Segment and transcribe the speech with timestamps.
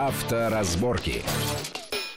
[0.00, 1.22] Авторазборки.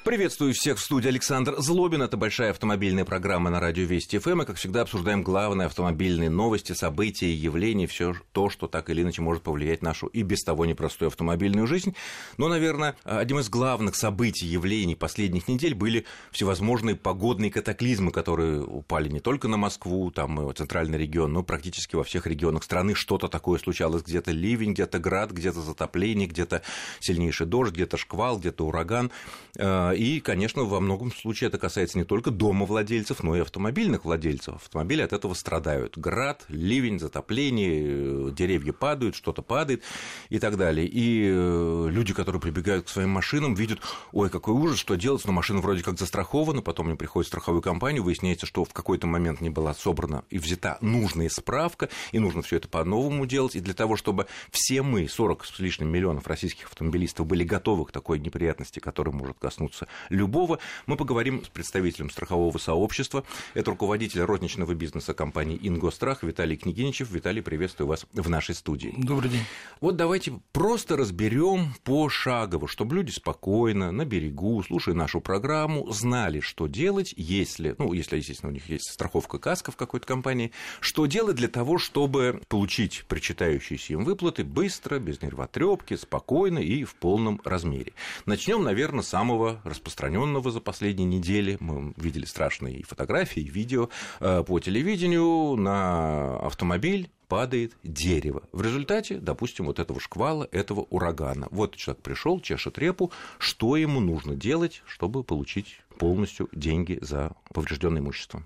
[0.04, 2.02] Приветствую всех в студии Александр Злобин.
[2.02, 4.42] Это большая автомобильная программа на радио Вести ФМ.
[4.42, 9.22] И, как всегда, обсуждаем главные автомобильные новости, события, явления, все то, что так или иначе
[9.22, 11.96] может повлиять нашу и без того непростую автомобильную жизнь.
[12.36, 19.08] Но, наверное, одним из главных событий, явлений последних недель были всевозможные погодные катаклизмы, которые упали
[19.08, 22.94] не только на Москву, там, и центральный регион, но практически во всех регионах страны.
[22.94, 24.04] Что-то такое случалось.
[24.04, 26.62] Где-то ливень, где-то град, где-то затопление, где-то
[27.00, 29.10] сильнейший дождь, где-то шквал, где-то ураган
[29.58, 34.56] э, и, конечно, во многом случае это касается не только домовладельцев, но и автомобильных владельцев.
[34.56, 35.98] Автомобили от этого страдают.
[35.98, 39.84] Град, ливень, затопление, деревья падают, что-то падает
[40.30, 40.88] и так далее.
[40.88, 43.80] И э, люди, которые прибегают к своим машинам, видят,
[44.12, 48.04] ой, какой ужас, что делать, но машина вроде как застрахована, потом мне приходит страховую компанию,
[48.04, 52.58] выясняется, что в какой-то момент не была собрана и взята нужная справка, и нужно все
[52.58, 53.56] это по-новому делать.
[53.56, 57.92] И для того, чтобы все мы, 40 с лишним миллионов российских автомобилистов, были готовы к
[57.92, 60.60] такой неприятности, которая может коснуться коснуться любого.
[60.86, 63.24] Мы поговорим с представителем страхового сообщества.
[63.54, 67.10] Это руководитель розничного бизнеса компании «Ингострах» Виталий Княгиничев.
[67.12, 68.94] Виталий, приветствую вас в нашей студии.
[68.98, 69.44] Добрый день.
[69.82, 76.68] Вот давайте просто разберем пошагово, чтобы люди спокойно, на берегу, слушая нашу программу, знали, что
[76.68, 81.36] делать, если, ну, если, естественно, у них есть страховка каска в какой-то компании, что делать
[81.36, 87.94] для того, чтобы получить причитающиеся им выплаты быстро, без нервотрепки, спокойно и в полном размере.
[88.26, 91.58] Начнем, наверное, с самого распространенного за последние недели.
[91.60, 98.44] Мы видели страшные фотографии, видео э, по телевидению на автомобиль падает дерево.
[98.52, 101.48] В результате, допустим, вот этого шквала, этого урагана.
[101.50, 108.02] Вот человек пришел, чешет репу, что ему нужно делать, чтобы получить полностью деньги за поврежденное
[108.02, 108.44] имущество.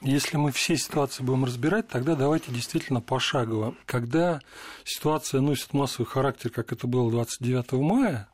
[0.00, 3.74] Если мы все ситуации будем разбирать, тогда давайте действительно пошагово.
[3.86, 4.40] Когда
[4.84, 8.28] ситуация носит массовый характер, как это было 29 мая,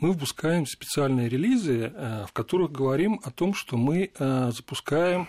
[0.00, 5.28] мы выпускаем специальные релизы, э, в которых говорим о том, что мы э, запускаем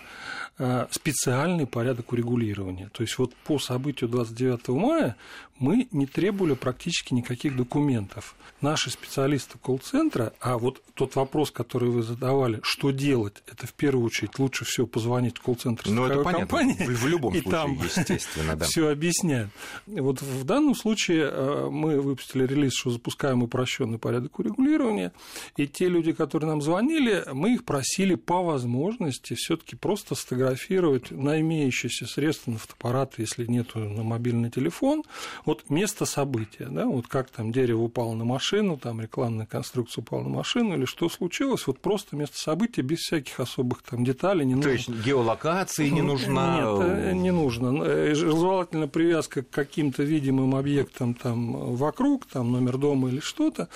[0.58, 2.90] э, специальный порядок урегулирования.
[2.92, 5.16] То есть вот по событию 29 мая
[5.60, 8.36] мы не требовали практически никаких документов.
[8.62, 14.06] Наши специалисты колл-центра, а вот тот вопрос, который вы задавали, что делать, это в первую
[14.06, 16.76] очередь лучше всего позвонить в колл-центр ну, это компании.
[16.76, 18.66] В, в любом и случае, там естественно, да.
[18.74, 19.50] Все объясняют.
[19.86, 25.12] Вот в данном случае мы выпустили релиз, что запускаем упрощенный порядок урегулирования,
[25.58, 31.40] и те люди, которые нам звонили, мы их просили по возможности все-таки просто сфотографировать на
[31.42, 35.04] имеющиеся средства на фотоаппарат, если нету на мобильный телефон,
[35.46, 40.24] вот место события, да, вот как там дерево упало на машину, там рекламная конструкция упала
[40.24, 44.46] на машину, или что случилось, вот просто место события без всяких особых там деталей.
[44.46, 44.94] Не То нужно.
[44.94, 46.58] есть геолокации не нужна?
[46.58, 47.84] Нет, э, не нужно.
[47.84, 53.70] Э, желательно привязка к каким-то видимым объектам там вокруг, там номер дома или что-то.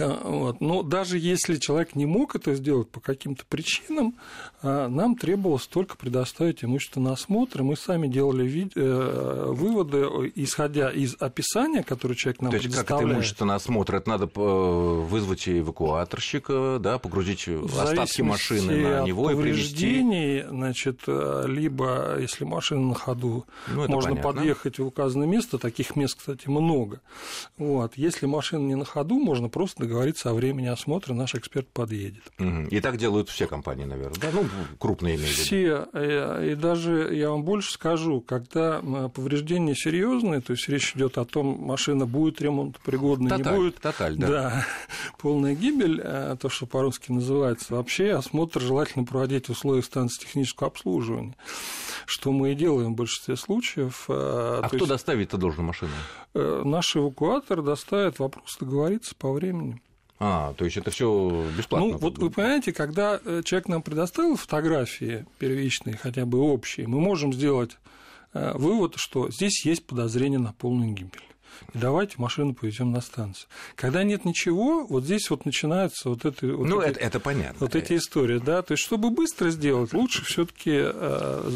[0.00, 0.60] Э, вот.
[0.60, 4.14] Но даже если человек не мог это сделать по каким-то причинам,
[4.62, 8.72] э, нам требовалось только предоставить имущество на осмотр, и мы сами делали вид...
[8.76, 13.02] Э, выводы, исходя из описания, которое человек нам То есть предоставляет.
[13.02, 13.94] как это имущество на осмотр?
[13.96, 22.18] Это надо вызвать эвакуаторщика, да, погрузить В остатки машины на него и повреждений, значит, либо,
[22.20, 24.22] если машина на ходу, Ну, можно понятно.
[24.22, 27.00] подъехать в указанное место, таких мест, кстати, много.
[27.56, 27.96] Вот.
[27.96, 32.22] Если машина не на ходу, можно просто договориться о времени осмотра, наш эксперт подъедет.
[32.70, 34.28] И так делают все компании, наверное, да?
[34.32, 34.44] Ну,
[34.78, 35.42] крупные имею в виду.
[35.42, 40.94] Все, э, и даже я вам больше скажу, когда э, повреждения серьезные, то есть речь
[40.94, 44.26] идет о том, машина будет ремонтопригодна, не Тоталь, будет, тоталь, да.
[44.28, 44.66] да,
[45.18, 47.74] полная гибель, э, то, что по-русски называется.
[47.74, 51.34] Вообще осмотр желательно проводить в условиях станции технического обслуживания,
[52.04, 54.04] что мы и делаем в большинстве случаев.
[54.08, 55.92] А То кто есть, доставит-то должен машину?
[56.34, 59.77] э, Наш эвакуатор доставит вопрос договориться по времени.
[60.20, 61.88] А, то есть это все бесплатно?
[61.88, 67.00] Ну, вот вы понимаете, когда э, человек нам предоставил фотографии первичные, хотя бы общие, мы
[67.00, 67.78] можем сделать
[68.34, 71.22] э, вывод, что здесь есть подозрение на полную гибель.
[71.74, 73.48] И давайте машину повезем на станцию.
[73.74, 77.56] Когда нет ничего, вот здесь вот начинаются вот, это, вот, Ну, эти, это, это понятно.
[77.60, 78.62] вот эти истории, да.
[78.62, 80.86] То есть, чтобы быстро сделать, лучше все-таки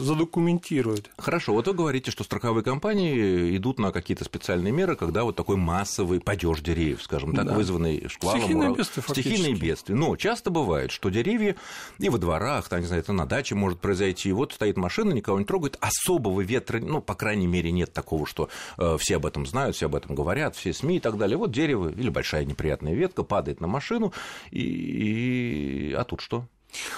[0.06, 1.06] задокументировать.
[1.16, 5.56] Хорошо, вот вы говорите, что страховые компании идут на какие-то специальные меры, когда вот такой
[5.56, 7.54] массовый падеж деревьев, скажем так, Да.
[7.54, 8.40] вызванный шквалом.
[8.40, 9.62] Стихийные ураган- бедствия, Стихийные фактически.
[9.64, 9.94] бедствия.
[9.94, 11.56] Но часто бывает, что деревья
[11.98, 15.12] и во дворах, там, не знаю, это на даче может произойти, и вот стоит машина,
[15.12, 18.48] никого не трогает, особого ветра, ну, по крайней мере, нет такого, что
[18.78, 21.36] э, все об этом знают, все об этом говорят, все СМИ и так далее.
[21.36, 24.12] Вот дерево или большая неприятная ветка падает на машину,
[24.50, 25.92] и, и...
[25.92, 26.46] а тут что?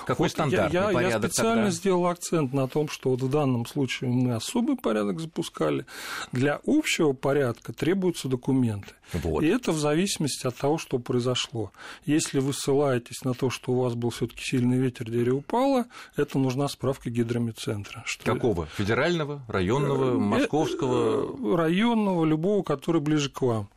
[0.07, 1.71] Какой Вот стандартный я, я, порядок я специально тогда?
[1.71, 5.85] сделал акцент на том, что вот в данном случае мы особый порядок запускали.
[6.33, 8.93] Для общего порядка требуются документы.
[9.13, 9.43] Вот.
[9.43, 11.73] И это в зависимости от того, что произошло.
[12.07, 15.87] Если вы ссылаетесь на то, что у вас был все-таки сильный ветер, дерево упало,
[16.17, 18.03] это нужна справка гидромедцентра.
[18.07, 18.67] Что Какого?
[18.77, 21.53] Федерального, районного, Э, московского?
[21.53, 23.69] э, районного, любого, который ближе к вам.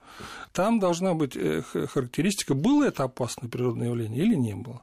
[0.54, 4.82] Там должна быть э, характеристика, было это опасное природное явление или не было.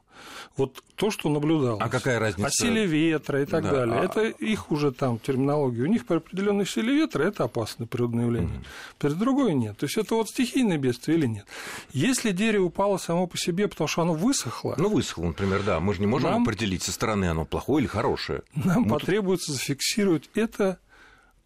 [0.55, 1.81] Вот то, что наблюдалось.
[1.81, 2.47] А какая разница?
[2.47, 3.99] О силе ветра и так Да, далее.
[3.99, 5.83] а- Это их уже там терминология.
[5.83, 8.63] У них при определенной силе ветра это опасное природное явление.
[8.97, 9.77] При другой нет.
[9.77, 11.45] То есть это вот стихийное бедствие или нет.
[11.91, 15.81] Если дерево упало само по себе, потому что оно высохло, Ну, высохло, например, да.
[15.81, 18.43] Мы же не можем Нам- определить со стороны, оно плохое или хорошее.
[18.55, 20.79] нам Мы тут- потребуется зафиксировать это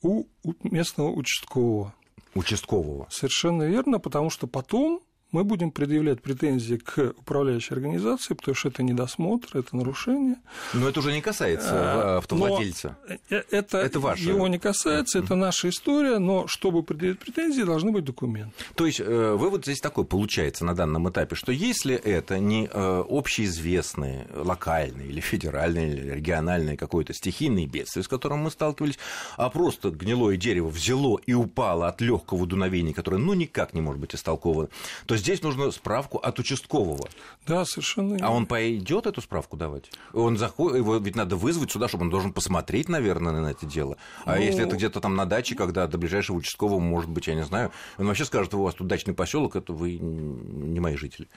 [0.03, 0.25] у
[0.63, 1.93] местного участкового.
[2.35, 3.07] Участкового.
[3.09, 8.83] Совершенно верно, потому что потом мы будем предъявлять претензии к управляющей организации, потому что это
[8.83, 10.37] недосмотр, это нарушение.
[10.73, 12.97] Но это уже не касается А, э, автовладельца.
[13.29, 14.23] Э, Это, Это ваше.
[14.23, 18.53] его не касается, это наша история, но чтобы предъявить претензии, должны быть документы.
[18.75, 23.03] То есть э, вывод здесь такой получается на данном этапе, что если это не э,
[23.07, 28.97] общеизвестные, локальные или федеральные, или региональные какое-то стихийное бедствие, с которым мы сталкивались,
[29.37, 34.01] а просто гнилое дерево взяло и упало от легкого дуновения, которое ну никак не может
[34.01, 34.69] быть истолковано,
[35.05, 37.07] то здесь нужно справку от участкового.
[37.45, 38.27] Да, совершенно верно.
[38.27, 39.91] А он пойдет эту справку давать?
[40.13, 43.97] Он заходит, его ведь надо вызвать сюда, чтобы он должен посмотреть, наверное, на это дело.
[44.25, 47.35] А Ну- если это где-то там на даче, когда до ближайшего участкового, может быть, я
[47.35, 51.27] не знаю, он вообще скажет, у вас тут дачный поселок, это вы не мои жители.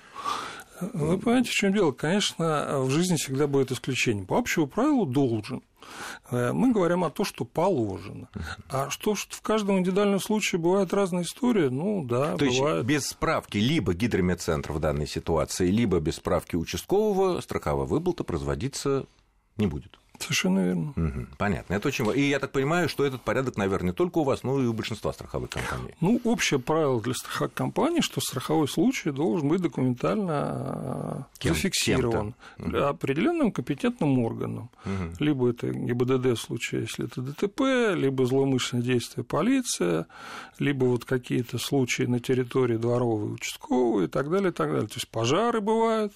[0.93, 1.93] Вы понимаете, в чем дело?
[1.93, 4.25] Конечно, в жизни всегда будет исключение.
[4.25, 5.63] По общему правилу должен.
[6.31, 8.29] Э, Мы говорим о том, что положено.
[8.69, 12.85] А что в каждом индивидуальном случае бывает разная история, ну да, То есть бывает.
[12.87, 19.07] без справки либо гидромедцентра в данной ситуации, либо без справки участкового страховая выплата производиться
[19.57, 19.99] не будет.
[20.19, 20.93] Совершенно верно.
[20.97, 21.75] Мгм, понятно.
[21.75, 22.09] Это очень.
[22.15, 24.73] И я так понимаю, что этот порядок, наверное, не только у вас, но и у
[24.73, 25.95] большинства страховых компаний.
[26.01, 31.55] Ну, общее правило для страховых компаний, что страховой случай должен быть документально э, Кем?
[31.55, 32.89] зафиксирован Кем-то.
[32.91, 34.71] определенным компетентным органом.
[34.85, 35.15] Мгм.
[35.19, 40.07] Либо это ГИБДД в случае, если это ДТП, либо злоумышленное действие полиция,
[40.59, 44.87] либо вот какие-то случаи на территории дворовой, участковой и так далее, и так далее.
[44.89, 46.13] То есть пожары бывают.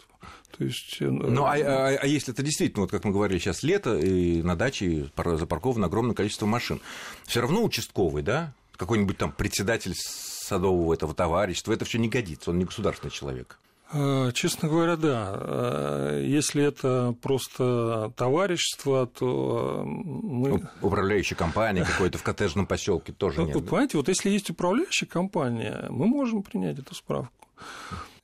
[0.56, 3.62] То есть, э, Ну, а, а- а если это действительно, вот как мы говорили сейчас,
[3.62, 6.81] лето, и на даче пар- запарковано огромное количество машин,
[7.26, 12.58] все равно участковый, да, какой-нибудь там председатель садового этого товарищества, это все не годится, он
[12.58, 13.58] не государственный человек.
[13.93, 15.38] Э, Честно говоря, да.
[15.40, 20.49] Э, Если это просто товарищество, то э, мы...
[20.49, 23.55] Ну, управляющая компания какой-то в коттеджном поселке тоже Ну, нет.
[23.64, 27.46] понимаете, вот если есть управляющая компания, мы можем принять эту справку.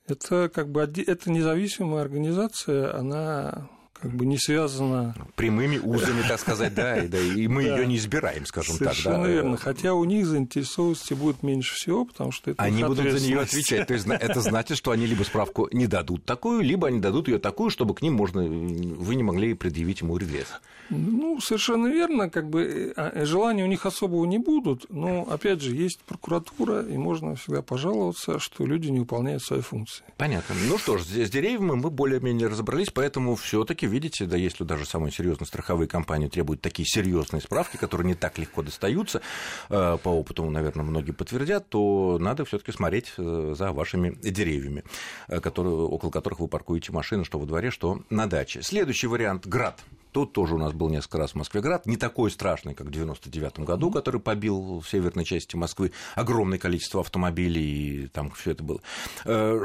[0.05, 3.69] Это как бы это независимая организация, она
[4.03, 7.77] как бы не связана Прямыми узами, так сказать, да, и, да, и мы Да.
[7.77, 8.89] ее не избираем, скажем так.
[8.89, 9.29] Совершенно да.
[9.29, 9.55] верно.
[9.55, 13.87] Хотя у них заинтересованности будет меньше всего, потому что это Они будут за нее отвечать.
[13.87, 17.39] То есть это значит, что они либо справку не дадут такую, либо они дадут ее
[17.39, 20.47] такую, чтобы к ним можно, вы не могли предъявить ему регресс.
[20.89, 25.73] Ну, совершенно верно, как бы э, желания у них особого не будут, но, опять же,
[25.73, 30.03] есть прокуратура, и можно всегда пожаловаться, что люди не выполняют свои функции.
[30.17, 30.55] Понятно.
[30.67, 35.11] Ну что ж, с деревьями мы более-менее разобрались, поэтому все-таки, видите, да, если даже самые
[35.11, 39.21] серьезные страховые компании требуют такие серьезные справки, которые не так легко достаются,
[39.69, 44.83] э, по опыту, наверное, многие подтвердят, то надо все-таки смотреть э, за вашими деревьями,
[45.27, 48.61] э, которые, около которых вы паркуете машины, что во дворе, что на даче.
[48.63, 49.79] Следующий вариант– град.
[50.11, 52.91] Тут тоже у нас был несколько раз в Москве град, не такой страшный, как в
[52.91, 57.63] 99 году, который побил в северной части Москвы огромное количество автомобилей,
[58.03, 58.79] и там все это было.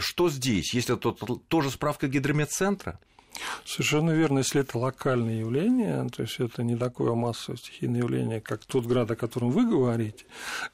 [0.01, 0.73] Что здесь?
[0.73, 1.13] Если это
[1.49, 2.99] тоже справка гидромедцентра?
[3.65, 8.65] Совершенно верно, если это локальное явление, то есть это не такое массовое стихийное явление, как
[8.65, 10.25] тот град, о котором вы говорите.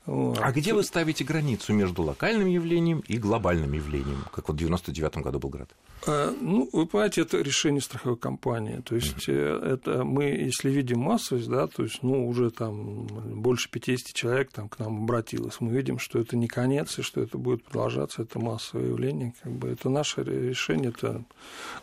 [0.07, 0.39] Вот.
[0.41, 5.17] А где вы ставите границу между локальным явлением и глобальным явлением, как вот в 99
[5.19, 5.69] году был град?
[6.07, 8.81] Э, Ну, вы понимаете, это решение страховой компании.
[8.85, 13.71] То есть mm это мы, если видим массовость, да, то есть, ну, уже там больше
[13.71, 17.39] 50 человек там к нам обратилось, мы видим, что это не конец, и что это
[17.39, 21.25] будет продолжаться, это массовое явление, как бы это наше решение, это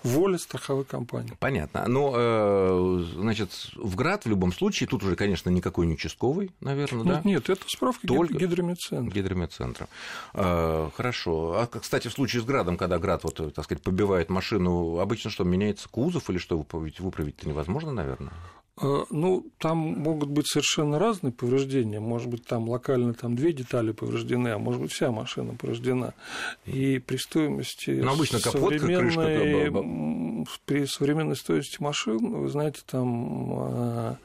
[0.04, 1.34] воля страховой компании.
[1.40, 1.86] Понятно.
[1.88, 7.04] Но, э, значит, в град в любом случае, тут уже, конечно, никакой не участковый, наверное,
[7.04, 7.16] да?
[7.16, 9.14] Нет, нет, это справка Только- гидромедцентра.
[9.14, 9.88] Гидромедцентра.
[10.34, 11.54] Э, Хорошо.
[11.58, 15.44] А, кстати, в случае с градом, когда град, вот, так сказать, побивает машину, обычно что,
[15.44, 18.32] меняется кузов или что, выправить, выправить-то невозможно, наверное?
[18.82, 22.00] Э, Ну, там могут быть совершенно разные повреждения.
[22.00, 26.14] Может быть, там локально там две детали повреждены, а может быть, вся машина повреждена.
[26.66, 29.22] И при стоимости Ну, обычно капот, современной крышка,
[30.66, 34.18] при современной стоимости машин, вы знаете, там, а,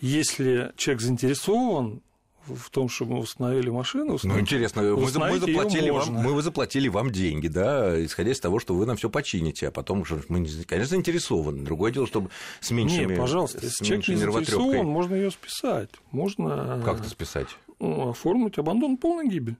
[0.00, 2.02] если человек заинтересован
[2.46, 4.18] в том, чтобы мы установили машину.
[4.22, 8.74] Ну, интересно, мы, мы, заплатили вам, мы заплатили вам деньги, да, исходя из того, что
[8.74, 11.64] вы нам все почините, а потом уже мы, конечно, заинтересованы.
[11.64, 12.30] Другое дело, чтобы
[12.60, 15.90] с меньшими Не, пожалуйста, если человек не заинтересован, можно ее списать.
[16.10, 16.82] Можно...
[16.84, 17.48] Как-то списать?
[17.78, 19.56] Ну, оформить абандон полной гибель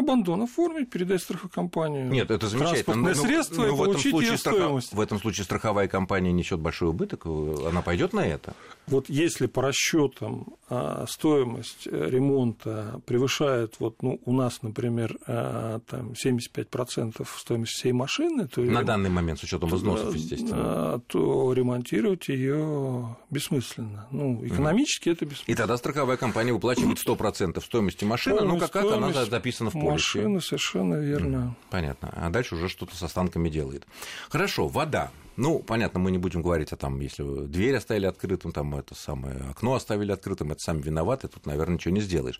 [0.00, 2.08] абандон оформить, передать страхокомпанию.
[2.08, 2.84] Нет, это замечательно.
[2.84, 4.92] Транспортное но, средство но, но и получить в этом случае ее стоимость.
[4.92, 8.54] В этом случае страховая компания несет большой убыток, она пойдет на это?
[8.86, 15.80] Вот если по расчетам а, стоимость э, ремонта превышает, вот, ну, у нас, например, а,
[15.80, 21.52] там 75% стоимости всей машины, то на данный момент с учетом взносов, естественно, а, то
[21.52, 24.06] ремонтировать ее бессмысленно.
[24.10, 25.12] Ну, экономически mm.
[25.12, 25.54] это бессмысленно.
[25.54, 29.89] И тогда страховая компания выплачивает 100% стоимости машины, ну, как, как она записана в полисе.
[29.92, 31.54] Машины, совершенно верно.
[31.70, 32.12] Понятно.
[32.14, 33.86] А дальше уже что-то с останками делает.
[34.28, 35.10] Хорошо, вода.
[35.42, 39.36] Ну, понятно, мы не будем говорить о том, если дверь оставили открытым, там это самое
[39.48, 42.38] окно оставили открытым, это сами виноваты, тут, наверное, ничего не сделаешь.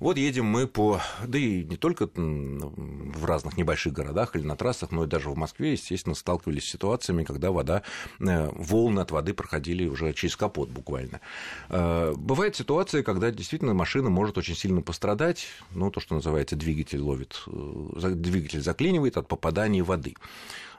[0.00, 4.92] Вот едем мы по, да и не только в разных небольших городах или на трассах,
[4.92, 7.82] но и даже в Москве, естественно, сталкивались с ситуациями, когда вода,
[8.18, 11.20] э, волны от воды проходили уже через капот буквально.
[11.68, 17.00] Э, бывает ситуация, когда действительно машина может очень сильно пострадать, ну, то, что называется, двигатель
[17.02, 20.14] ловит, э, двигатель заклинивает от попадания воды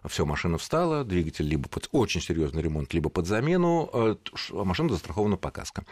[0.08, 4.18] все, машина встала, двигатель либо под очень серьезный ремонт, либо под замену, а
[4.63, 5.86] машина застрахована по каско.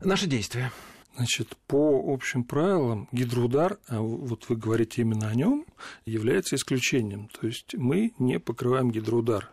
[0.00, 0.72] Наши действия.
[1.16, 5.64] Значит, по общим правилам гидроудар, а вот вы говорите именно о нем,
[6.04, 7.30] является исключением.
[7.40, 9.50] То есть мы не покрываем гидроудар.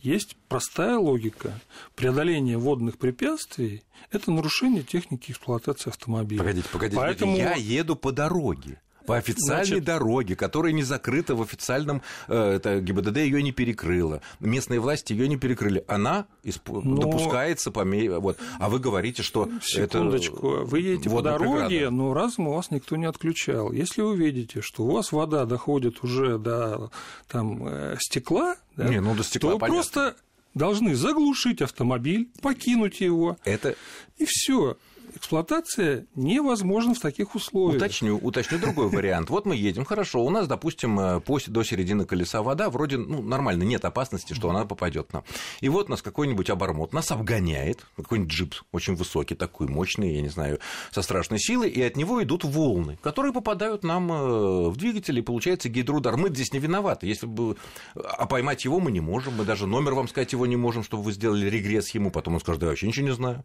[0.00, 1.58] Есть простая логика.
[1.96, 6.38] Преодоление водных препятствий– это нарушение техники эксплуатации автомобиля.
[6.40, 7.36] Погодите, погодите, Поэтому...
[7.36, 9.84] я еду по дороге по официальной Значит...
[9.84, 15.28] дороге, которая не закрыта в официальном, э, это ГИБДД ее не перекрыла, местные власти ее
[15.28, 16.68] не перекрыли, она исп...
[16.68, 16.98] Но...
[16.98, 21.90] допускается по мере, вот, а вы говорите, что Секундочку, это вы едете по дороге, преграда.
[21.90, 23.72] но разум у вас никто не отключал.
[23.72, 26.90] Если вы видите, что у вас вода доходит уже до
[27.28, 29.74] там э, стекла, да, не, ну, до стекла, то понятно.
[29.74, 30.16] просто
[30.52, 33.38] должны заглушить автомобиль, покинуть его.
[33.44, 33.74] Это...
[34.18, 34.76] И все
[35.14, 37.82] эксплуатация невозможна в таких условиях.
[37.82, 39.30] Уточню, уточню другой вариант.
[39.30, 43.62] Вот мы едем, хорошо, у нас, допустим, э, до середины колеса вода, вроде ну, нормально,
[43.62, 45.24] нет опасности, что она попадет нам.
[45.60, 50.28] И вот нас какой-нибудь обормот нас обгоняет, какой-нибудь джип очень высокий, такой мощный, я не
[50.28, 50.58] знаю,
[50.90, 55.22] со страшной силой, и от него идут волны, которые попадают нам э, в двигатель, и
[55.22, 56.16] получается гидроудар.
[56.16, 57.56] Мы здесь не виноваты, если бы...
[57.94, 61.02] А поймать его мы не можем, мы даже номер вам сказать его не можем, чтобы
[61.02, 63.44] вы сделали регресс ему, потом он скажет, да, я вообще ничего не знаю.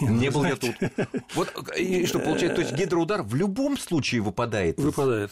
[0.00, 0.66] Не, не был знаете...
[0.66, 0.85] я тут.
[1.34, 4.78] Вот и что получается, то есть гидроудар в любом случае выпадает?
[4.78, 5.30] Выпадает.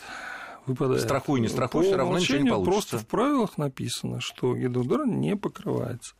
[0.66, 1.02] Выпадает.
[1.02, 2.72] Страхуй, не страхуй, все равно ничего не получится.
[2.72, 6.14] Просто в правилах написано, что гидроудар не покрывается.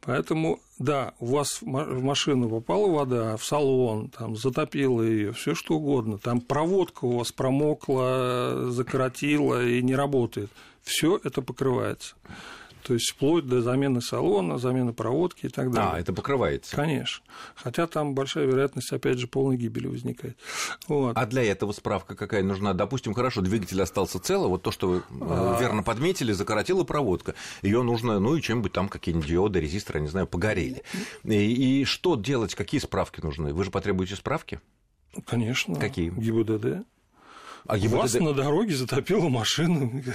[0.00, 5.74] Поэтому, да, у вас в машину попала вода, в салон, там, затопила ее, все что
[5.74, 10.50] угодно, там проводка у вас промокла, закоротила и не работает.
[10.82, 12.14] Все это покрывается.
[12.88, 15.92] То есть вплоть до замены салона, замены проводки и так далее.
[15.92, 16.74] А, это покрывается.
[16.74, 17.22] Конечно.
[17.54, 20.38] Хотя там большая вероятность, опять же, полной гибели возникает.
[20.86, 21.14] Вот.
[21.14, 22.72] А для этого справка какая нужна?
[22.72, 25.58] Допустим, хорошо, двигатель остался цел, вот то, что вы э, а...
[25.60, 27.34] верно подметили, закоротила проводка.
[27.60, 30.82] Ее нужно, ну и чем-нибудь там какие-нибудь диоды, резисторы, не знаю, погорели.
[31.24, 33.52] И, и что делать, какие справки нужны?
[33.52, 34.62] Вы же потребуете справки?
[35.26, 35.74] Конечно.
[35.74, 36.08] Какие?
[36.08, 36.86] ГИБДД.
[37.68, 37.96] А ГИБДД...
[37.96, 40.02] Вас на дороге затопила машину.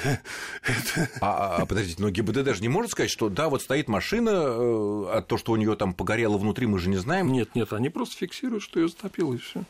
[1.22, 5.06] А, а, подождите, но ГИБДД даже не может сказать, что да, вот стоит машина, э,
[5.12, 7.32] а то, что у нее там погорело внутри, мы же не знаем.
[7.32, 9.64] Нет, нет, они просто фиксируют, что ее затопило, и все.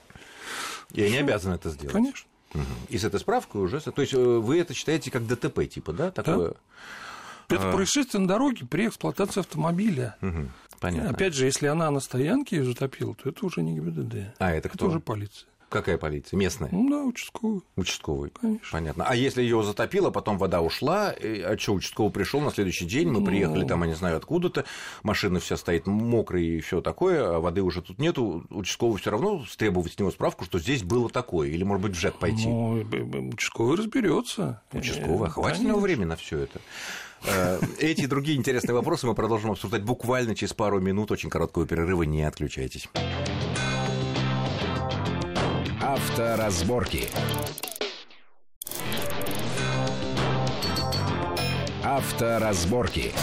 [0.93, 1.93] И они обязаны это сделать.
[1.93, 2.27] Конечно.
[2.89, 3.79] И с этой справкой уже.
[3.81, 6.11] То есть э, вы это считаете как ДТП, типа, да?
[6.11, 6.49] Такое...
[7.49, 7.55] Да.
[7.55, 7.73] Это а...
[7.73, 10.15] происшествие на дороге при эксплуатации автомобиля.
[10.21, 10.49] Угу.
[10.79, 11.09] Понятно.
[11.09, 14.35] Опять же, если она на стоянке ее затопила, то это уже не ГИБДД.
[14.39, 14.85] А это кто?
[14.85, 15.47] Это уже полиция.
[15.73, 16.37] Какая полиция?
[16.37, 16.69] Местная?
[16.71, 17.61] Ну да, участковый.
[17.75, 18.29] Участковый.
[18.29, 18.67] Конечно.
[18.71, 19.05] Понятно.
[19.07, 23.21] А если ее затопило, потом вода ушла, а что, участковый пришел на следующий день, мы
[23.21, 23.25] ну...
[23.25, 24.65] приехали там, я не знаю, откуда-то,
[25.01, 29.43] машина вся стоит мокрая и все такое, а воды уже тут нету, участковый все равно
[29.57, 32.47] требовать с него справку, что здесь было такое, или, может быть, в ЖЭК пойти?
[32.47, 32.85] Ну,
[33.33, 34.61] участковый разберется.
[34.73, 36.61] Участковый, а хватит у него времени на все это?
[37.25, 41.09] Э, эти и другие интересные вопросы мы продолжим обсуждать буквально через пару минут.
[41.11, 42.89] Очень короткого перерыва, не отключайтесь.
[45.93, 47.07] Авторазборки.
[51.83, 53.13] Авторазборки.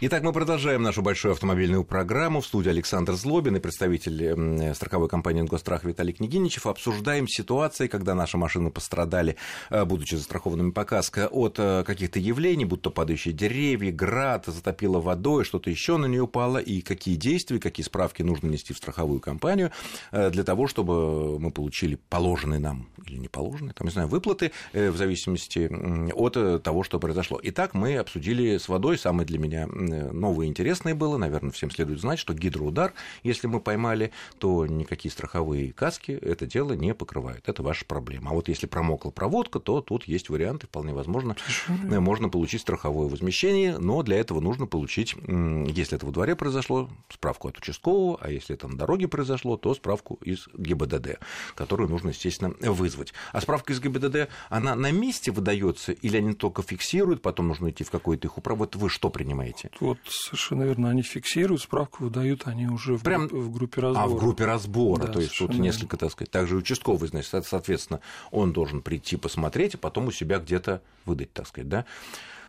[0.00, 2.40] Итак, мы продолжаем нашу большую автомобильную программу.
[2.40, 6.68] В студии Александр Злобин и представитель страховой компании «Ингострах» Виталий Княгиничев.
[6.68, 9.34] Обсуждаем ситуации, когда наши машины пострадали,
[9.70, 15.42] э, будучи застрахованными по каско, от э, каких-то явлений, будто падающие деревья, град, затопило водой,
[15.42, 19.72] что-то еще на нее упало, и какие действия, какие справки нужно нести в страховую компанию
[20.12, 24.52] э, для того, чтобы мы получили положенные нам или не положенные, там, не знаю, выплаты
[24.72, 25.68] в зависимости
[26.12, 27.40] от того, что произошло.
[27.42, 32.00] Итак, мы обсудили с водой, самый для меня новое и интересное было, наверное, всем следует
[32.00, 32.92] знать, что гидроудар,
[33.22, 37.48] если мы поймали, то никакие страховые каски это дело не покрывают.
[37.48, 38.30] Это ваша проблема.
[38.30, 42.00] А вот если промокла проводка, то тут есть варианты, вполне возможно, Совершенно.
[42.00, 47.48] можно получить страховое возмещение, но для этого нужно получить, если это во дворе произошло, справку
[47.48, 51.18] от участкового, а если это на дороге произошло, то справку из ГИБДД,
[51.54, 53.12] которую нужно, естественно, вызвать.
[53.32, 57.84] А справка из ГИБДД, она на месте выдается или они только фиксируют, потом нужно идти
[57.84, 58.58] в какой-то их управ?
[58.58, 59.70] Вот вы что принимаете?
[59.80, 63.28] Вот совершенно верно, они фиксируют, справку выдают они уже в, Прям...
[63.28, 64.04] в группе разбора.
[64.04, 68.00] А, в группе разбора, да, то есть тут несколько, так сказать, также участковый, значит, соответственно,
[68.30, 71.84] он должен прийти посмотреть, а потом у себя где-то выдать, так сказать, да.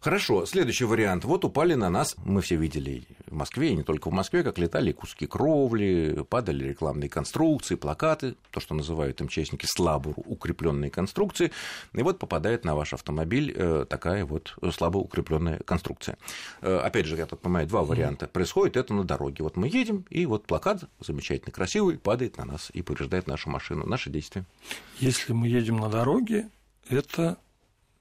[0.01, 1.25] Хорошо, следующий вариант.
[1.25, 4.57] Вот упали на нас, мы все видели в Москве, и не только в Москве, как
[4.57, 11.51] летали куски кровли, падали рекламные конструкции, плакаты, то, что называют МЧСники слабо укрепленные конструкции,
[11.93, 16.17] и вот попадает на ваш автомобиль э, такая вот слабо укрепленная конструкция.
[16.61, 18.29] Э, опять же, я так понимаю, два варианта.
[18.29, 19.43] Происходит это на дороге.
[19.43, 23.85] Вот мы едем, и вот плакат замечательно красивый падает на нас и повреждает нашу машину.
[23.85, 24.45] Наши действия.
[24.99, 26.49] Если мы едем на дороге,
[26.87, 27.37] это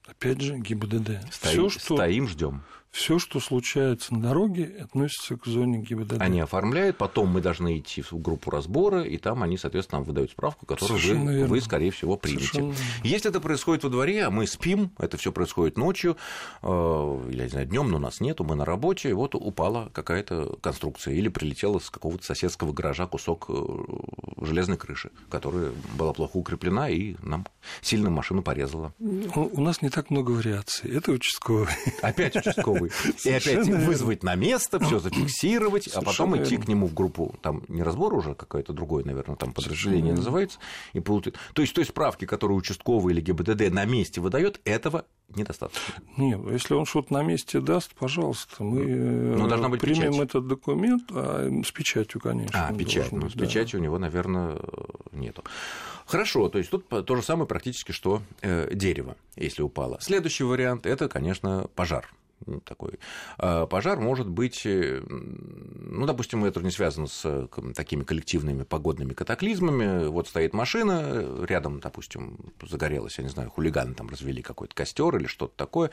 [0.09, 1.31] опять же, ГИБДД.
[1.31, 1.95] Стоим, Всё, что...
[1.95, 6.21] стоим ждем все, что случается на дороге, относится к зоне ГИБДД.
[6.21, 10.65] Они оформляют, потом мы должны идти в группу разбора, и там они, соответственно, выдают справку,
[10.65, 12.73] которую вы, вы, скорее всего, примете.
[13.03, 16.17] Если это происходит во дворе, а мы спим, это все происходит ночью,
[16.63, 19.89] э, или, не знаю, днем, но у нас нету, мы на работе, и вот упала
[19.93, 23.53] какая-то конструкция, или прилетела с какого-то соседского гаража кусок э,
[24.41, 27.45] железной крыши, которая была плохо укреплена, и нам
[27.81, 28.93] сильно машину порезала.
[28.99, 30.91] У нас не так много вариаций.
[30.91, 31.73] Это участковый.
[32.01, 32.91] Опять участковый готовы.
[33.25, 37.35] И опять вызвать на место, все зафиксировать, а потом идти к нему в группу.
[37.41, 40.59] Там не разбор уже какое-то другое, наверное, там подразделение называется.
[40.93, 41.35] И получить.
[41.53, 45.05] То есть той справки, которую участковый или ГИБДД на месте выдает, этого
[45.35, 45.93] недостаточно.
[46.17, 50.29] Нет, если он что-то на месте даст, пожалуйста, мы должна быть примем печать.
[50.29, 52.67] этот документ а, с печатью, конечно.
[52.67, 53.11] А, печать.
[53.11, 53.45] Ну, с да.
[53.45, 54.59] печатью у него, наверное,
[55.11, 55.43] нету.
[56.05, 59.99] Хорошо, то есть тут то же самое практически, что э, дерево, если упало.
[60.01, 62.11] Следующий вариант это, конечно, пожар
[62.63, 62.99] такой
[63.37, 70.07] а, пожар может быть, э, ну, допустим, это не связано с такими коллективными погодными катаклизмами.
[70.07, 75.27] Вот стоит машина, рядом, допустим, загорелась, я не знаю, хулиганы там развели какой-то костер или
[75.27, 75.91] что-то такое,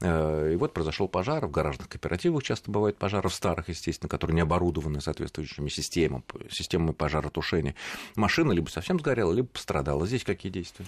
[0.00, 1.46] э, и вот произошел пожар.
[1.46, 6.92] В гаражных кооперативах часто бывает пожары в старых, естественно, которые не оборудованы соответствующими системами, системами
[6.92, 7.74] пожаротушения.
[8.16, 10.06] Машина либо совсем сгорела, либо пострадала.
[10.06, 10.86] Здесь какие действия?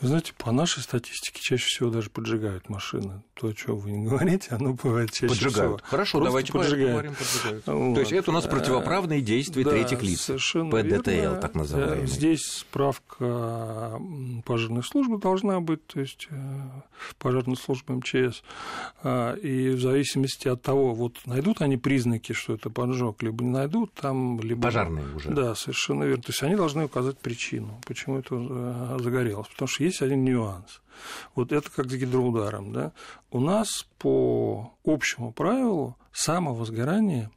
[0.00, 3.22] Вы знаете, по нашей статистике чаще всего даже поджигают машины.
[3.34, 5.80] То, о чем вы не говорите, оно бывает чаще поджигают.
[5.80, 5.90] всего.
[5.90, 6.86] Хорошо, давайте поджигают.
[6.86, 7.66] поговорим поджигают.
[7.66, 7.94] Вот.
[7.94, 10.20] То есть это у нас противоправные действия да, третьих лиц.
[10.22, 11.36] Совершенно ПДТЛ, верно.
[11.36, 12.06] так называемый.
[12.06, 14.00] Здесь справка
[14.44, 16.36] пожарной службы должна быть, то есть э,
[17.18, 18.42] пожарной службы МЧС.
[19.42, 23.92] И в зависимости от того, вот найдут они признаки, что это поджог, либо не найдут,
[23.94, 24.62] там либо...
[24.62, 25.30] Пожарные уже.
[25.30, 26.22] Да, совершенно верно.
[26.22, 29.48] То есть они должны указать причину, почему это э, загорелось.
[29.48, 30.80] Потому что есть один нюанс.
[31.34, 32.72] Вот это как с гидроударом.
[32.72, 32.92] Да?
[33.30, 34.37] У нас по
[34.84, 37.30] общему правилу самовозгорание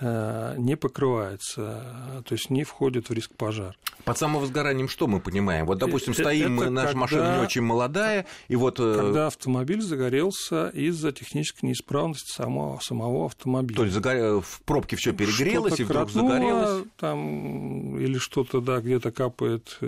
[0.00, 3.76] Э, не покрывается, то есть не входит в риск пожара.
[4.04, 5.66] Под самовозгоранием что мы понимаем?
[5.66, 8.80] Вот, допустим, э, стоим, это наша когда, машина не очень молодая, и вот...
[8.80, 13.76] Э, когда автомобиль загорелся из-за технической неисправности самого, самого автомобиля.
[13.76, 14.42] То есть загор...
[14.42, 16.84] в пробке все перегрелось, и вдруг кротнуло, загорелось?
[16.98, 19.78] Там, или что-то, да, где-то капает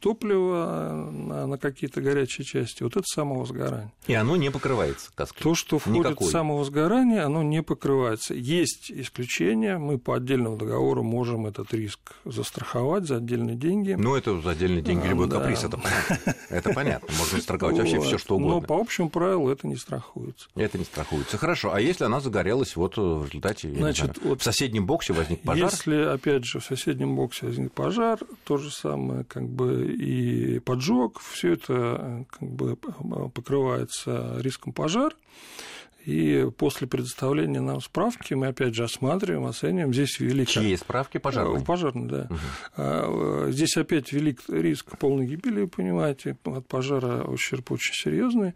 [0.00, 2.82] топливо на, на какие-то горячие части.
[2.82, 3.92] Вот это самовозгорание.
[4.06, 5.42] И оно не покрывается каской?
[5.42, 6.28] То, что входит Никакой.
[6.28, 8.34] в самовозгорание, оно не покрывается.
[8.34, 9.78] Есть исключение.
[9.78, 13.92] Мы по отдельному договору можем этот риск застраховать за отдельные деньги.
[13.98, 15.38] Ну, это за отдельные деньги любой да.
[15.38, 16.34] каприз, это понятно.
[16.50, 17.08] Это понятно.
[17.18, 18.54] Можно страховать вообще все, что угодно.
[18.54, 20.48] Но по общему правилу это не страхуется.
[20.54, 21.38] Это не страхуется.
[21.38, 21.72] Хорошо.
[21.72, 25.70] А если она загорелась вот в результате, Значит, знаю, вот в соседнем боксе возник пожар?
[25.70, 31.20] Если, опять же, в соседнем боксе возник пожар, то же самое, как бы и поджог,
[31.20, 35.14] все это как бы покрывается риском пожара.
[36.04, 39.92] И после предоставления нам справки мы опять же осматриваем, оцениваем.
[39.92, 40.48] Здесь велик...
[40.48, 41.18] Чьи справки?
[41.18, 41.64] Пожарные?
[41.64, 42.28] Пожарные, да.
[42.76, 43.52] Угу.
[43.52, 46.36] Здесь опять велик риск полной гибели, вы понимаете.
[46.44, 48.54] От пожара ущерб очень серьезный.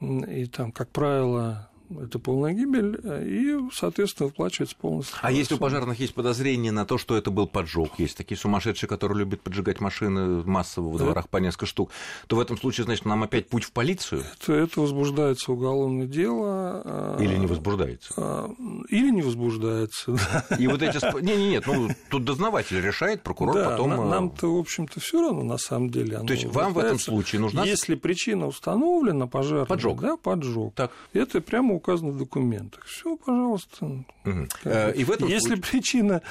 [0.00, 5.16] И там, как правило, это полная гибель, и, соответственно, выплачивается полностью.
[5.22, 8.88] А если у пожарных есть подозрение на то, что это был поджог, есть такие сумасшедшие,
[8.88, 11.90] которые любят поджигать машины массово в дворах по несколько штук,
[12.26, 14.22] то в этом случае, значит, нам опять путь в полицию?
[14.40, 16.82] Это, это возбуждается уголовное дело.
[16.84, 18.12] А, или не возбуждается?
[18.16, 18.50] А,
[18.88, 20.12] или не возбуждается,
[20.50, 20.56] да.
[20.56, 21.00] И вот эти...
[21.22, 23.92] Не, не, нет, ну, тут дознаватель решает, прокурор да, потом...
[23.92, 26.18] Э, нам-то, в общем-то, все равно, на самом деле.
[26.18, 27.64] То есть вам в этом случае нужна...
[27.64, 29.66] Если причина установлена, пожар...
[29.66, 30.00] Поджог.
[30.00, 30.74] Да, поджог.
[30.74, 30.92] Так.
[31.12, 32.84] Это прямо указано в документах.
[32.84, 33.86] Все, пожалуйста.
[34.24, 34.48] Угу.
[34.94, 35.62] И в этом если случае...
[35.62, 36.22] причина,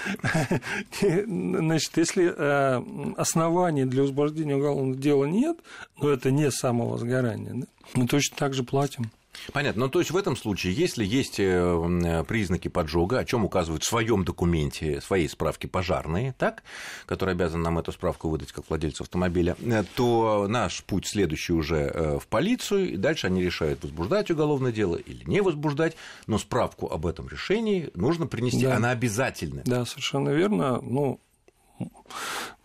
[1.02, 5.58] значит, если э, оснований для возбуждения уголовного дела нет,
[6.02, 9.12] но это не самовозгорание, да, мы точно так же платим.
[9.54, 9.86] Понятно.
[9.86, 13.88] Ну, то есть в этом случае, если есть э, признаки поджога, о чем указывают в
[13.88, 16.64] своем документе, своей справке пожарные, так,
[17.06, 21.92] который обязан нам эту справку выдать как владельцу автомобиля, э, то наш путь следующий уже
[21.94, 25.96] э, в полицию, и дальше они решают, возбуждать уголовное дело или не возбуждать,
[26.28, 28.76] но справку об этом решении нужно принести, да.
[28.76, 29.62] она обязательна.
[29.66, 30.82] Да, совершенно верно.
[30.82, 31.20] Ну,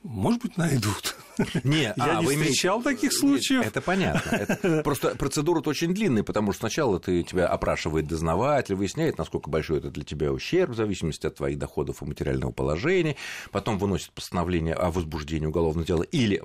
[0.03, 1.14] может быть, найдут.
[1.65, 2.95] Не, я а, не встречал имеете...
[2.95, 3.67] таких случаев.
[3.67, 4.31] Это понятно.
[4.37, 4.83] Это...
[4.83, 9.91] Просто процедура очень длинная, потому что сначала ты, тебя опрашивает дознаватель, выясняет, насколько большой это
[9.91, 13.17] для тебя ущерб, в зависимости от твоих доходов и материального положения.
[13.51, 16.37] Потом выносит постановление о возбуждении уголовного дела или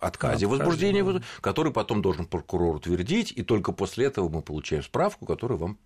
[0.00, 1.22] отказе Отказ, возбуждения, да.
[1.40, 5.78] который потом должен прокурор утвердить, и только после этого мы получаем справку, которую вам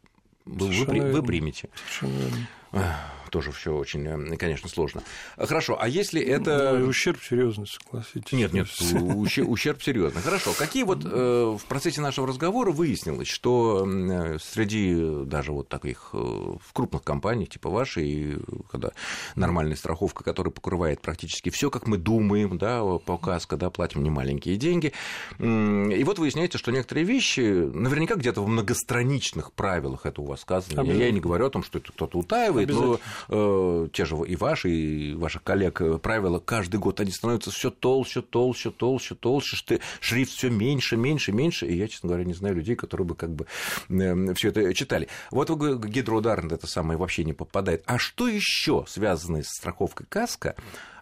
[0.45, 1.69] вы, вы, вы примете.
[1.87, 2.49] Совершенно верно
[3.35, 5.03] тоже все очень, э, конечно, сложно.
[5.37, 6.79] Хорошо, а если это...
[6.79, 8.31] Ну, ущерб серьезный, согласитесь.
[8.31, 10.23] Нет, нет, ущерб серьезный.
[10.23, 16.11] Хорошо, какие вот э, в процессе нашего разговора выяснилось, что э, среди даже вот таких
[16.13, 18.37] в крупных компаниях, типа вашей,
[18.71, 18.93] когда
[19.35, 24.57] нормальная страховка, которая покрывает практически все, как мы думаем, да, по КАСКО, да, платим немаленькие
[24.57, 24.93] деньги,
[25.41, 30.89] и вот выясняется, что некоторые вещи, наверняка где-то в многостраничных правилах это у вас сказано,
[30.93, 34.37] я и не говорю о том, что это кто-то утаивает, но э, те же и
[34.37, 39.57] ваши, и ваших коллег э, правила, каждый год они становятся все толще, толще, толще, толще,
[40.00, 43.35] шрифт все меньше, меньше, меньше, и я, честно говоря, не знаю людей, которые бы как
[43.35, 43.46] бы
[43.88, 45.09] э, все это читали.
[45.31, 47.83] Вот вы гидроудар это самое вообще не попадает.
[47.87, 50.57] А что еще связано с страховкой КАСКО?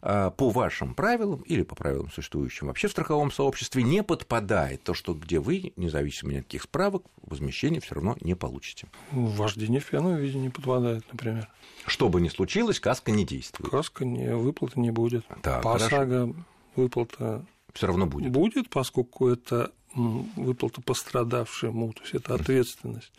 [0.04, 4.94] А, по вашим правилам или по правилам, существующим вообще в страховом сообществе, не подпадает то,
[4.94, 8.88] что где вы, независимо от каких справок, возмещения все равно не получите.
[9.12, 11.48] Вождение в пьяном виде не подпадает, например.
[11.86, 13.70] Что бы ни случилось, каска не действует.
[13.70, 15.24] Каска не, выплаты не будет.
[15.40, 16.34] Так, по ОСАГО
[16.74, 18.32] выплата все равно будет.
[18.32, 23.12] Будет, поскольку это выплата пострадавшему, то есть это ответственность.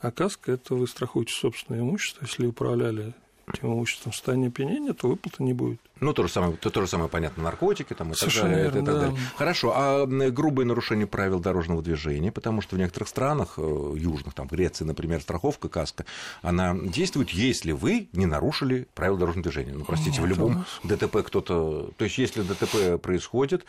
[0.00, 3.14] А каска– это вы страхуете собственное имущество, если управляли
[3.62, 5.80] имуществом в состоянии опьянения, то выплаты не будет.
[6.00, 8.72] Ну, то же самое, то, то же самое понятно, наркотики там, и Совершенно так далее.
[8.72, 9.16] Верно, и так далее.
[9.16, 9.38] Да.
[9.38, 14.48] Хорошо, а грубое нарушение правил дорожного движения, потому что в некоторых странах, э, южных, там,
[14.48, 16.04] в Греции, например, страховка КАСКО,
[16.42, 19.72] она действует, если вы не нарушили правила дорожного движения.
[19.72, 21.90] Ну, простите, в любом ДТП кто-то...
[21.96, 23.64] То есть, если ДТП происходит,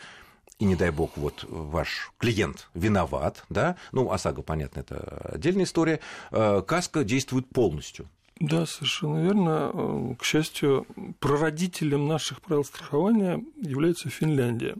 [0.58, 6.00] и не дай бог, вот ваш клиент виноват, да, ну, ОСАГО, понятно, это отдельная история,
[6.30, 8.08] э, каска действует полностью.
[8.38, 9.70] Да, совершенно верно.
[9.72, 10.86] Э, к счастью,
[11.20, 14.76] прародителем наших правил страхования является Финляндия.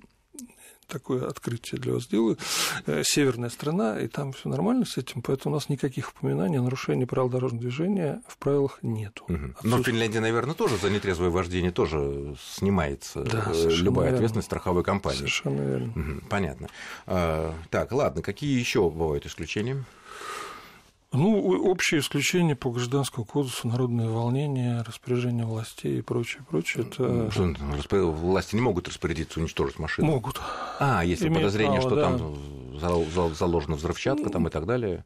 [0.86, 2.38] Такое открытие для вас делаю.
[2.86, 6.62] Э, северная страна, и там все нормально с этим, поэтому у нас никаких упоминаний о
[6.62, 9.24] нарушении правил дорожного движения в правилах нету.
[9.28, 9.54] Угу.
[9.64, 14.18] Но Финляндия, наверное, тоже за нетрезвое вождение тоже снимается да, э, любая верно.
[14.18, 15.18] ответственность страховой компании.
[15.18, 15.92] Совершенно верно.
[15.96, 16.28] Угу.
[16.28, 16.68] Понятно.
[17.06, 19.84] А, так, ладно, какие еще бывают исключения?
[21.16, 26.84] Ну, общее исключение по гражданскому кодексу, народное волнение, распоряжение властей и прочее, прочее.
[26.86, 27.30] Это...
[27.30, 30.08] Что, власти не могут распорядиться уничтожить машину?
[30.08, 30.40] Могут.
[30.78, 32.88] А, если Имеют подозрение, право, что да.
[32.90, 35.04] там заложена взрывчатка там и так далее?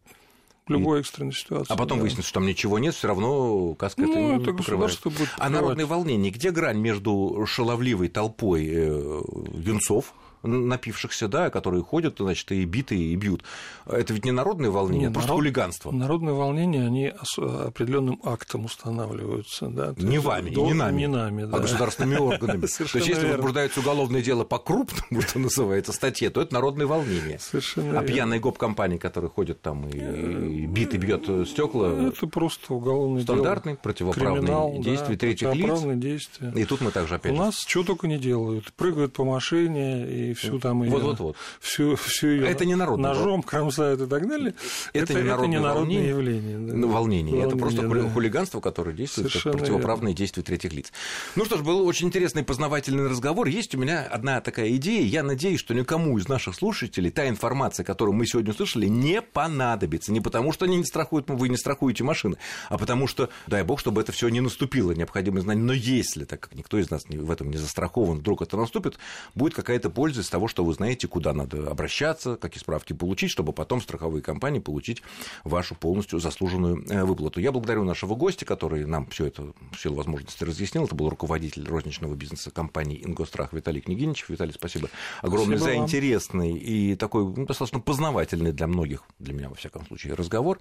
[0.71, 1.73] любой экстренной ситуации.
[1.73, 2.03] А потом да.
[2.03, 4.99] выяснится, что там ничего нет, все равно каска ну, это не это покрывает.
[5.03, 9.23] Будет а народное волнение, где грань между шаловливой толпой э,
[9.55, 13.43] юнцов, напившихся, да, которые ходят, значит, и битые, и бьют.
[13.87, 15.41] Это ведь не народное волнение, Нет, просто народ...
[15.41, 15.91] хулиганство.
[15.91, 19.69] Народные волнения, они определенным актом устанавливаются.
[19.69, 19.95] Да?
[19.97, 20.67] Не есть, вами, до...
[20.67, 21.57] не нами, не нами а да.
[21.57, 22.61] а государственными органами.
[22.67, 27.39] То есть, если возбуждается уголовное дело по крупному, что называется, статье, то это народное волнение.
[27.39, 32.09] Совершенно а пьяные гоп-компании, которые ходят там и бит, и бьет стекла.
[32.09, 35.81] Это просто уголовное Стандартные противоправные действия третьих лиц.
[35.97, 36.53] действия.
[36.55, 38.73] И тут мы также опять У нас чего только не делают.
[38.73, 40.91] Прыгают по машине и и всю там ее...
[40.91, 41.37] Вот, вот, вот.
[41.61, 44.55] Всю, всю ее это не народное ножом кромсают и так далее.
[44.93, 46.59] Это, это не народное, это не народное волнение, явление.
[46.59, 46.75] Да.
[46.75, 47.33] Ну, волнение.
[47.33, 47.47] волнение.
[47.47, 48.11] Это просто да.
[48.11, 50.17] хулиганство, которое действует Совершенно как противоправное верно.
[50.17, 50.93] действие третьих лиц.
[51.37, 53.47] Ну что ж, был очень интересный познавательный разговор.
[53.49, 55.03] Есть у меня одна такая идея.
[55.03, 60.13] Я надеюсь, что никому из наших слушателей та информация, которую мы сегодня услышали, не понадобится.
[60.13, 62.37] Не потому, что они не страхуют, вы не страхуете машины,
[62.69, 65.65] а потому что, дай бог, чтобы это все не наступило, необходимое знание.
[65.65, 68.99] Но если, так как никто из нас в этом не застрахован, вдруг это наступит,
[69.35, 73.53] будет какая-то польза из того, что вы знаете, куда надо обращаться, какие справки получить, чтобы
[73.53, 75.03] потом страховые компании получить
[75.45, 77.41] вашу полностью заслуженную э, выплату.
[77.41, 80.85] Я благодарю нашего гостя, который нам все это в силу возможности разъяснил.
[80.85, 84.29] Это был руководитель розничного бизнеса компании «Ингострах» Виталий Княгиничев.
[84.29, 84.89] Виталий, спасибо
[85.23, 85.87] огромное спасибо за вам.
[85.87, 90.59] интересный и такой ну, достаточно познавательный для многих, для меня, во всяком случае, разговор.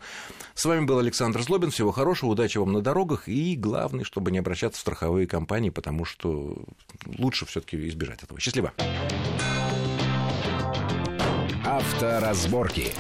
[0.53, 1.71] С вами был Александр Злобин.
[1.71, 3.27] Всего хорошего, удачи вам на дорогах.
[3.27, 6.63] И главное, чтобы не обращаться в страховые компании, потому что
[7.17, 8.39] лучше все-таки избежать этого.
[8.39, 8.73] Счастливо.
[11.65, 12.93] Авторазборки.